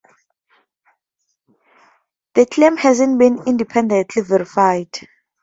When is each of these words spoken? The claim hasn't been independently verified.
The 2.33 2.47
claim 2.47 2.75
hasn't 2.77 3.19
been 3.19 3.43
independently 3.45 4.23
verified. 4.23 4.89